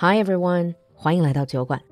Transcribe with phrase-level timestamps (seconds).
[0.00, 1.82] Hi everyone，欢迎来到酒馆。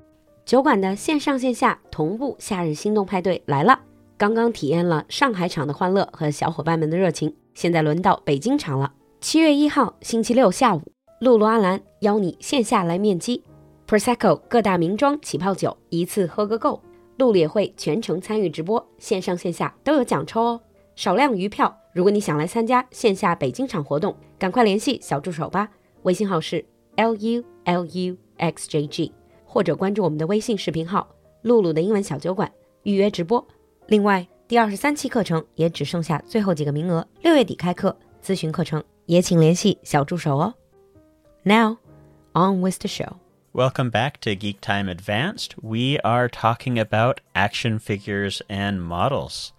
[0.45, 3.81] 酒馆的线上线下同步夏日心动派对来了。
[4.17, 8.93] 刚刚体验了上海场的欢乐和小伙伴们的热情，现在轮到北京场了。
[9.21, 10.83] 七月一号星期六下午，
[11.19, 13.43] 露露阿兰邀你线下来面基
[13.89, 16.81] ，Prosecco 各大名庄起泡酒一次喝个够。
[17.17, 20.61] 露露也会全程参与直播，线上线下都有奖抽哦，
[20.95, 21.77] 少量余票。
[21.93, 25.71] 如果你想来参加线下北京场活动，赶快联系小助手吧，
[26.03, 26.65] 微信号是
[26.96, 29.12] l u l u x j g，
[29.46, 31.08] 或者关注我们的微信视频号“
[31.42, 32.52] 露露的英文小酒馆”
[32.84, 33.46] 预约直播。
[33.88, 37.98] 另外，第二十三期课程也只剩下最后几个名额，六月底开课。
[38.22, 40.54] 咨询课程也请联系小助手哦。
[41.44, 41.78] Now,
[42.34, 43.14] on with the show.
[43.54, 45.56] Welcome back to Geek Time Advanced.
[45.62, 49.50] We are talking about action figures and models.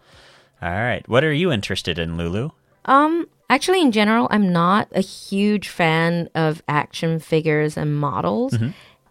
[0.63, 2.51] All right, what are you interested in, Lulu?
[2.85, 8.56] Um, actually, in general, I'm not a huge fan of action figures and models.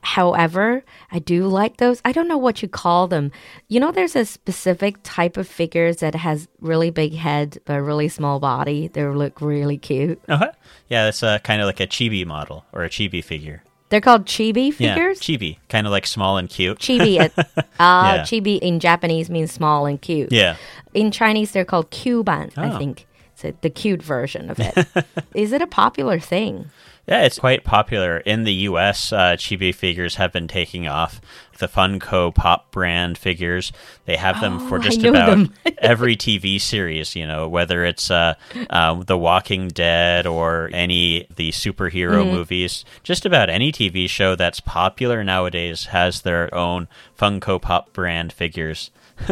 [0.02, 2.00] However, I do like those.
[2.04, 3.32] I don't know what you call them.
[3.66, 8.06] You know, there's a specific type of figures that has really big head but really
[8.08, 8.86] small body.
[8.86, 10.20] They look really cute.
[10.28, 10.52] Uh-huh.
[10.88, 13.64] Yeah, that's uh, kind of like a chibi model or a chibi figure.
[13.88, 14.80] They're called chibi figures.
[14.80, 16.78] Yeah, chibi, kind of like small and cute.
[16.78, 18.22] Chibi, uh, Yeah.
[18.22, 20.30] chibi in Japanese means small and cute.
[20.30, 20.54] Yeah.
[20.94, 22.78] In Chinese, they're called Cuban, I Oh.
[22.78, 23.06] think.
[23.36, 24.86] So the cute version of it.
[25.34, 26.70] Is it a popular thing?
[27.06, 29.12] Yeah, it's quite popular in the U.S.
[29.12, 31.20] Uh, chibi figures have been taking off.
[31.58, 33.72] The Funko Pop brand figures,
[34.04, 37.16] they have them for Oh, I just about every TV series.
[37.16, 38.34] You know, whether it's uh,
[38.70, 42.30] uh, The Walking Dead or any the superhero Mm-hmm.
[42.34, 48.32] movies, just about any TV show that's popular nowadays has their own Funko Pop brand
[48.32, 48.90] figures.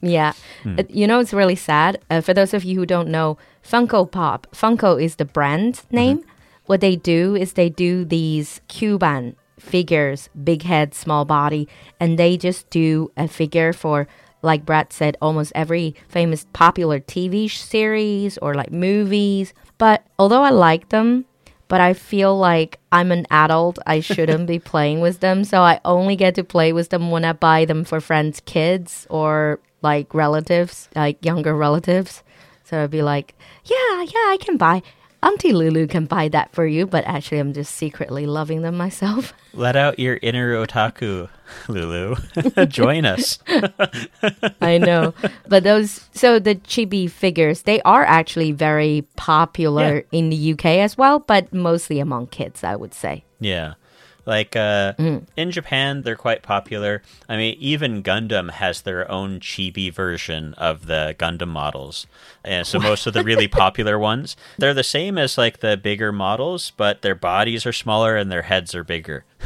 [0.00, 0.32] Yeah.
[0.66, 1.98] Uh, You know, it's really sad.
[2.10, 6.24] Uh, for those of you who don't know, Funko Pop, Funko is the brand name.
[6.66, 11.68] What they do is they do these Cuban figures, big head, small body,
[12.00, 14.08] and they just do a figure for,
[14.42, 19.54] like Brad said, almost every famous popular TV series or like movies.
[19.78, 21.24] But although I like them,
[21.68, 23.78] but I feel like I'm an adult.
[23.86, 25.42] I shouldn't be playing with them.
[25.42, 29.06] So I only get to play with them when I buy them for friends' kids
[29.08, 32.22] or like relatives, like younger relatives.
[32.64, 33.34] So I'd be like,
[33.64, 34.82] yeah, yeah, I can buy.
[35.22, 36.86] Auntie Lulu can buy that for you.
[36.86, 39.32] But actually, I'm just secretly loving them myself.
[39.54, 41.28] Let out your inner otaku,
[41.68, 42.16] Lulu.
[42.66, 43.38] Join us.
[44.60, 45.14] I know.
[45.46, 50.96] But those, so the chibi figures, they are actually very popular in the UK as
[50.96, 53.24] well, but mostly among kids, I would say.
[53.40, 53.74] Yeah.
[54.25, 55.23] Like uh, Mm.
[55.37, 57.01] in Japan, they're quite popular.
[57.29, 62.07] I mean, even Gundam has their own chibi version of the Gundam models.
[62.43, 66.11] And so most of the really popular ones, they're the same as like the bigger
[66.11, 69.23] models, but their bodies are smaller and their heads are bigger.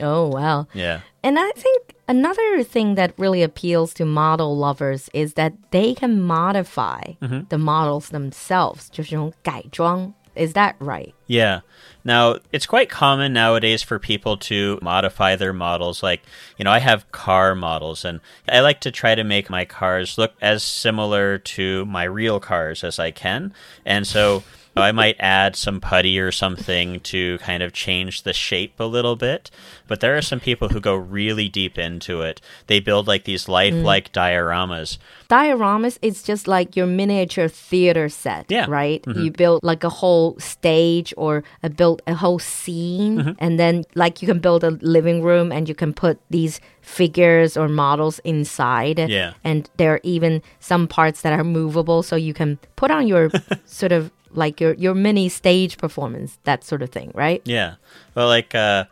[0.00, 0.66] Oh, wow.
[0.72, 1.00] Yeah.
[1.22, 6.20] And I think another thing that really appeals to model lovers is that they can
[6.22, 8.88] modify the models themselves.
[8.90, 10.14] 就是这种改装.
[10.37, 11.13] Is that right?
[11.25, 11.61] Yeah.
[12.03, 16.01] Now, it's quite common nowadays for people to modify their models.
[16.01, 16.21] Like,
[16.57, 20.17] you know, I have car models, and I like to try to make my cars
[20.17, 23.53] look as similar to my real cars as I can.
[23.85, 24.43] And so
[24.81, 29.15] I might add some putty or something to kind of change the shape a little
[29.15, 29.49] bit.
[29.87, 32.41] But there are some people who go really deep into it.
[32.67, 33.49] They build like these mm.
[33.49, 34.97] lifelike dioramas.
[35.29, 38.65] Dioramas is just like your miniature theater set, Yeah.
[38.67, 39.01] right?
[39.03, 39.21] Mm-hmm.
[39.21, 43.31] You build like a whole stage or a build a whole scene, mm-hmm.
[43.39, 47.57] and then like you can build a living room and you can put these figures
[47.57, 48.99] or models inside.
[48.99, 49.33] Yeah.
[49.43, 53.29] And there are even some parts that are movable, so you can put on your
[53.65, 57.41] sort of like your your mini stage performance, that sort of thing, right?
[57.45, 57.75] Yeah.
[58.15, 58.85] Well, like uh,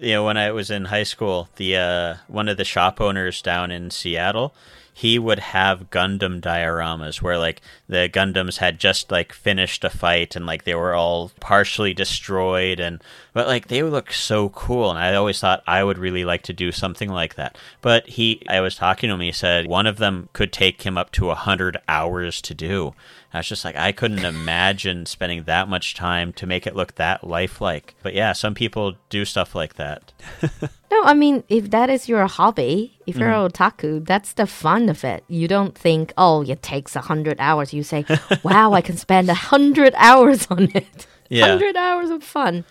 [0.00, 3.42] you know, when I was in high school, the uh, one of the shop owners
[3.42, 4.54] down in Seattle,
[4.92, 10.34] he would have Gundam dioramas where like the Gundams had just like finished a fight
[10.34, 13.02] and like they were all partially destroyed and
[13.32, 16.52] but like they look so cool and I always thought I would really like to
[16.52, 17.56] do something like that.
[17.82, 20.98] But he I was talking to him, he said one of them could take him
[20.98, 22.94] up to a hundred hours to do.
[23.32, 26.94] I was just like, I couldn't imagine spending that much time to make it look
[26.94, 27.94] that lifelike.
[28.02, 30.12] But yeah, some people do stuff like that.
[30.90, 34.88] No, I mean, if that is your hobby, if you're an otaku, that's the fun
[34.88, 35.24] of it.
[35.26, 37.72] You don't think, oh, it takes a hundred hours.
[37.76, 38.04] You say,
[38.42, 41.06] wow, I can spend a hundred hours on it.
[41.28, 41.46] Yeah.
[41.48, 42.64] Hundred hours of fun.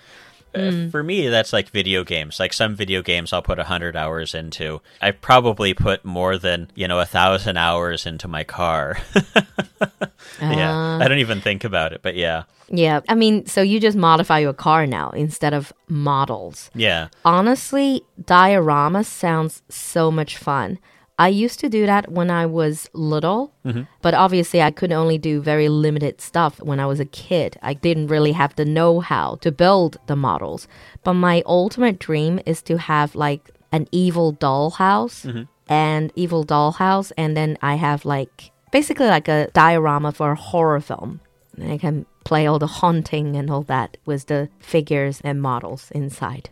[0.55, 2.39] uh, for me, that's like video games.
[2.39, 4.81] Like some video games, I'll put a hundred hours into.
[5.01, 8.97] I probably put more than you know a thousand hours into my car.
[10.41, 13.97] yeah, I don't even think about it, but yeah, Yeah, I mean, so you just
[13.97, 16.69] modify your car now instead of models.
[16.73, 20.79] yeah, Honestly, diorama sounds so much fun.
[21.17, 23.83] I used to do that when I was little, mm-hmm.
[24.01, 27.57] but obviously I could only do very limited stuff when I was a kid.
[27.62, 30.67] I didn't really have the know how to build the models.
[31.03, 35.44] But my ultimate dream is to have like an evil dollhouse mm-hmm.
[35.71, 40.81] and evil dollhouse, and then I have like basically like a diorama for a horror
[40.81, 41.21] film.
[41.57, 45.91] And I can play all the haunting and all that with the figures and models
[45.91, 46.50] inside.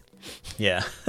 [0.57, 0.83] yeah.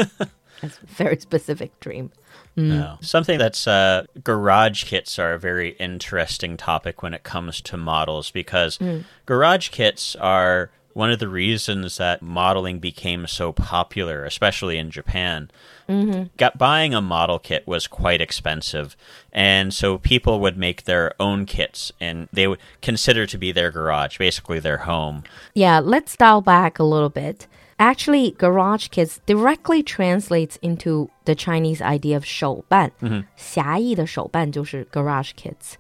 [0.61, 2.11] That's a very specific dream.
[2.57, 2.69] Mm.
[2.69, 2.99] No.
[3.01, 8.31] Something that's uh, garage kits are a very interesting topic when it comes to models
[8.31, 9.05] because mm.
[9.27, 15.51] garage kits are one of the reasons that modeling became so popular, especially in Japan.
[15.89, 16.29] Mm-hmm.
[16.37, 18.97] Got buying a model kit was quite expensive,
[19.33, 23.73] and so people would make their own kits, and they would consider to be their
[23.73, 25.25] garage, basically their home.
[25.53, 27.49] Yeah, let's dial back a little bit.
[27.79, 32.93] Actually, Garage Kits directly translates into the Chinese idea of 手办。
[33.01, 35.75] 嗯，狭义的手办就是 Garage Kits.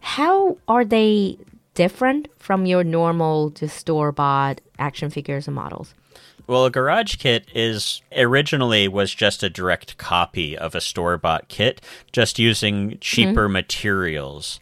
[0.00, 1.38] How are they
[1.74, 5.94] different from your normal store bought action figures and models?
[6.46, 11.46] Well, a garage kit is originally was just a direct copy of a store bought
[11.48, 11.80] kit,
[12.12, 12.98] just using mm-hmm.
[13.00, 13.52] cheaper mm -hmm.
[13.52, 14.60] materials.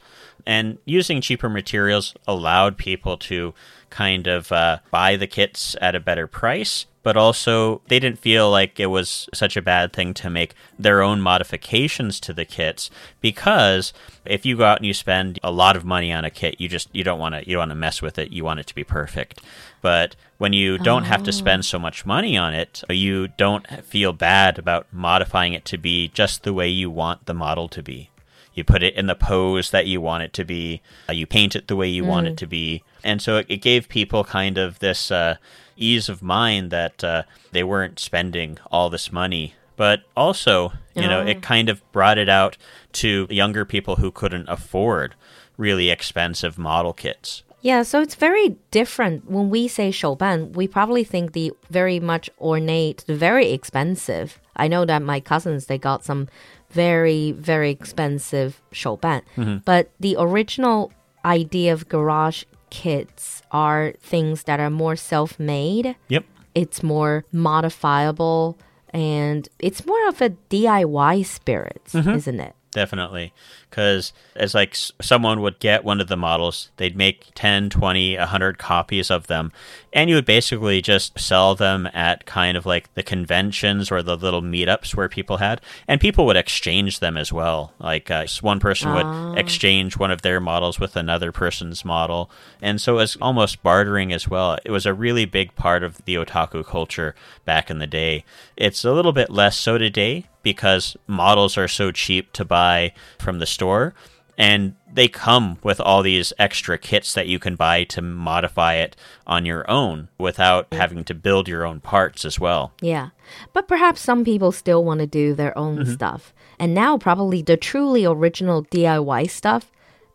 [0.49, 3.53] And using cheaper materials allowed people to
[3.91, 8.51] kind of uh, buy the kits at a better price, but also they didn't feel
[8.51, 12.91] like it was such a bad thing to make their own modifications to the kits
[13.21, 13.93] because
[14.25, 16.67] if you go out and you spend a lot of money on a kit, you
[16.67, 18.33] just you don't want to you don't want to mess with it.
[18.33, 19.43] You want it to be perfect.
[19.83, 24.15] But when you don't have to spend so much money on it, you don't feel
[24.15, 28.09] bad about modifying it to be just the way you want the model to be.
[28.59, 30.83] You put it in the pose that you want it to be.
[31.09, 32.83] Uh, you paint it the way you want it to be.
[33.05, 35.37] And so it, it gave people kind of this uh,
[35.77, 37.23] ease of mind that uh,
[37.53, 39.55] they weren't spending all this money.
[39.77, 42.57] But also, you know, it kind of brought it out
[42.95, 45.15] to younger people who couldn't afford
[45.57, 47.45] really expensive model kits.
[47.68, 49.32] Yeah, so it's very different.
[49.32, 54.38] When we say 手办, we probably think the very much ornate, the very expensive.
[54.58, 56.28] I know that my cousins they got some
[56.72, 59.22] very very expensive 手办,
[59.64, 60.92] but the original
[61.24, 65.96] idea of garage kits are things that are more self-made.
[66.10, 66.26] Yep.
[66.54, 68.58] It's more modifiable
[68.90, 72.56] and it's more of a DIY spirit, isn't it?
[72.71, 73.33] Definitely.
[73.71, 78.17] Because as like s- someone would get one of the models, they'd make 10, 20,
[78.17, 79.53] 100 copies of them,
[79.93, 84.17] and you would basically just sell them at kind of like the conventions or the
[84.17, 87.73] little meetups where people had, and people would exchange them as well.
[87.79, 92.31] Like uh, one person would exchange one of their models with another person's model,
[92.61, 94.59] and so it was almost bartering as well.
[94.65, 97.15] It was a really big part of the otaku culture
[97.47, 98.25] back in the day.
[98.57, 103.39] It's a little bit less so today because models are so cheap to buy from
[103.39, 103.95] the store
[104.39, 108.97] and they come with all these extra kits that you can buy to modify it
[109.27, 112.73] on your own without having to build your own parts as well.
[112.81, 113.11] Yeah.
[113.53, 115.93] But perhaps some people still want to do their own mm-hmm.
[115.93, 116.33] stuff.
[116.59, 119.71] And now, probably the truly original DIY stuff,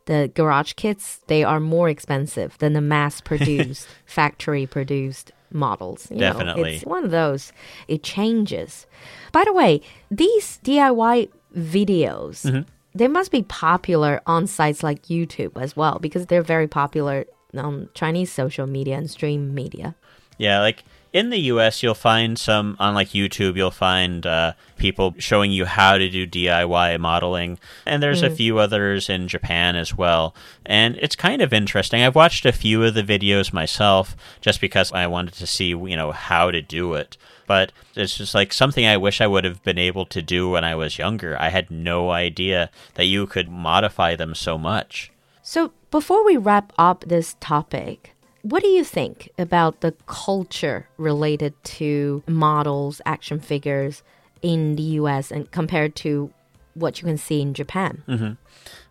[0.06, 6.08] the garage kits, they are more expensive than the mass produced, factory produced models.
[6.10, 6.76] You know, Definitely.
[6.76, 7.52] it's one of those.
[7.88, 8.86] It changes.
[9.32, 9.82] By the way,
[10.12, 12.62] these DIY videos, mm-hmm.
[12.96, 17.90] they must be popular on sites like YouTube as well because they're very popular on
[17.94, 19.96] Chinese social media and stream media.
[20.38, 20.84] Yeah, like
[21.14, 25.66] in the US, you'll find some on like YouTube, you'll find uh, people showing you
[25.66, 27.60] how to do DIY modeling.
[27.86, 30.34] And there's a few others in Japan as well.
[30.66, 32.02] And it's kind of interesting.
[32.02, 35.96] I've watched a few of the videos myself just because I wanted to see, you
[35.96, 37.16] know, how to do it.
[37.46, 40.64] But it's just like something I wish I would have been able to do when
[40.64, 41.40] I was younger.
[41.40, 45.12] I had no idea that you could modify them so much.
[45.44, 51.54] So, before we wrap up this topic, what do you think about the culture related
[51.64, 54.04] to models, action figures
[54.42, 56.32] in the US and compared to
[56.74, 58.04] what you can see in Japan?
[58.08, 58.34] Mm-hmm.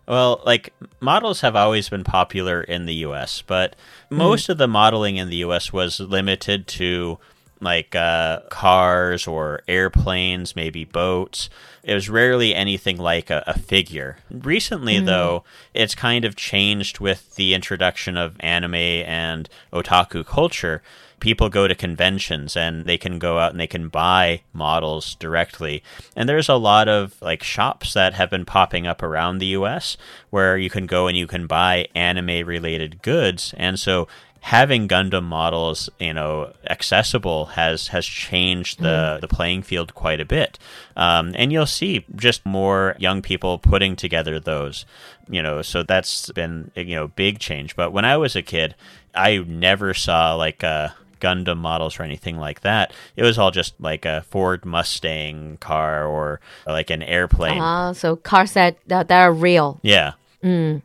[0.07, 3.75] Well, like models have always been popular in the US, but
[4.09, 4.49] most mm.
[4.49, 7.19] of the modeling in the US was limited to
[7.63, 11.49] like uh, cars or airplanes, maybe boats.
[11.83, 14.17] It was rarely anything like a, a figure.
[14.29, 15.43] Recently, though,
[15.73, 20.81] it's kind of changed with the introduction of anime and otaku culture.
[21.19, 25.81] People go to conventions and they can go out and they can buy models directly.
[26.15, 29.95] And there's a lot of like shops that have been popping up around the US
[30.31, 33.53] where you can go and you can buy anime related goods.
[33.57, 34.07] And so
[34.43, 40.25] having Gundam models, you know, accessible has has changed the the playing field quite a
[40.25, 40.59] bit.
[40.97, 44.85] Um, and you'll see just more young people putting together those,
[45.29, 45.61] you know.
[45.61, 47.75] So that's been you know big change.
[47.77, 48.75] But when I was a kid,
[49.15, 52.91] I never saw like a Gundam models or anything like that.
[53.15, 57.61] It was all just like a Ford Mustang car or like an airplane.
[57.61, 59.79] Ah, so cars that, that that are real.
[59.83, 60.13] Yeah.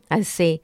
[0.09, 0.61] I see.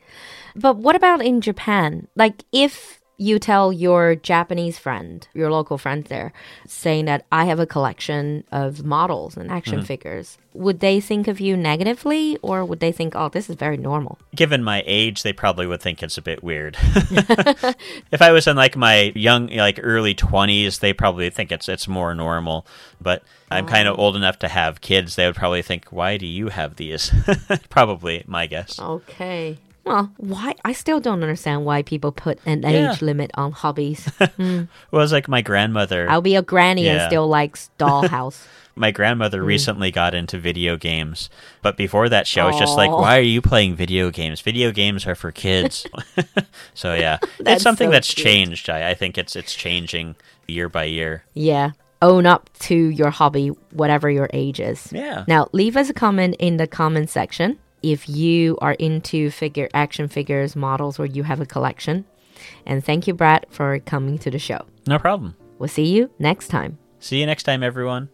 [0.56, 2.08] But what about in Japan?
[2.16, 6.34] Like, if you tell your Japanese friend, your local friend there,
[6.68, 9.86] saying that I have a collection of models and action mm-hmm.
[9.86, 13.78] figures, would they think of you negatively or would they think, oh, this is very
[13.78, 14.18] normal?
[14.36, 16.78] given my age, they probably would think it's a bit weird.
[18.12, 21.88] if I was in like my young, like early twenties, they probably think it's it's
[21.88, 22.68] more normal.
[23.02, 24.04] But I'm kind of oh.
[24.04, 25.16] old enough to have kids.
[25.16, 27.12] They would probably think, "Why do you have these?"
[27.70, 28.80] probably my guess.
[28.80, 29.58] Okay.
[29.86, 30.56] Well, why?
[30.66, 32.92] I still don't understand why people put an Yeah.
[32.92, 34.10] age limit on hobbies.
[34.36, 34.64] Hmm.
[34.92, 36.10] Well, it was like my grandmother.
[36.10, 38.46] I'll be a granny and still likes dollhouse.
[38.76, 39.46] my grandmother hmm.
[39.46, 41.30] recently got into video games,
[41.62, 44.42] but before that, she was just like, "Why are you playing video games?
[44.42, 45.86] Video games are for kids."
[46.74, 48.26] so yeah, it's something so that's cute.
[48.26, 48.70] changed.
[48.70, 50.16] I, I think it's it's changing
[50.48, 51.24] year by year.
[51.34, 51.72] Yeah.
[52.02, 54.92] Own up to your hobby, whatever your age is.
[54.92, 55.24] Yeah.
[55.28, 60.08] Now, leave us a comment in the comment section if you are into figure action
[60.08, 62.06] figures, models, or you have a collection.
[62.66, 64.66] And thank you, Brad, for coming to the show.
[64.88, 65.36] No problem.
[65.60, 66.80] We'll see you next time.
[67.00, 68.10] See you next time, everyone.